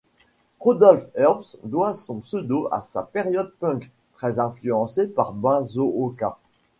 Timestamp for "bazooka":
5.31-6.39